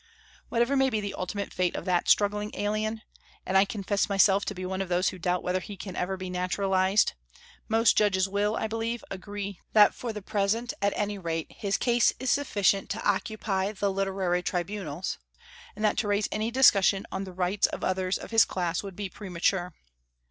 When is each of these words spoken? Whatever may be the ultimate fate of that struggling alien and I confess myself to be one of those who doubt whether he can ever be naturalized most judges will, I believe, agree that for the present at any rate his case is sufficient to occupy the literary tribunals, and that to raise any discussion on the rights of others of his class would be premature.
Whatever 0.49 0.75
may 0.75 0.89
be 0.89 0.99
the 0.99 1.13
ultimate 1.13 1.53
fate 1.53 1.75
of 1.75 1.85
that 1.85 2.09
struggling 2.09 2.49
alien 2.55 3.03
and 3.45 3.55
I 3.55 3.65
confess 3.65 4.09
myself 4.09 4.43
to 4.45 4.55
be 4.55 4.65
one 4.65 4.81
of 4.81 4.89
those 4.89 5.09
who 5.09 5.19
doubt 5.19 5.43
whether 5.43 5.59
he 5.59 5.77
can 5.77 5.95
ever 5.95 6.17
be 6.17 6.27
naturalized 6.27 7.13
most 7.69 7.95
judges 7.95 8.27
will, 8.27 8.55
I 8.55 8.65
believe, 8.65 9.03
agree 9.11 9.59
that 9.73 9.93
for 9.93 10.11
the 10.11 10.23
present 10.23 10.73
at 10.81 10.91
any 10.95 11.19
rate 11.19 11.51
his 11.51 11.77
case 11.77 12.13
is 12.19 12.31
sufficient 12.31 12.89
to 12.89 13.07
occupy 13.07 13.73
the 13.73 13.91
literary 13.91 14.41
tribunals, 14.41 15.19
and 15.75 15.85
that 15.85 15.99
to 15.99 16.07
raise 16.07 16.27
any 16.31 16.49
discussion 16.49 17.05
on 17.11 17.23
the 17.25 17.31
rights 17.31 17.67
of 17.67 17.83
others 17.83 18.17
of 18.17 18.31
his 18.31 18.43
class 18.43 18.81
would 18.81 18.95
be 18.95 19.07
premature. 19.07 19.75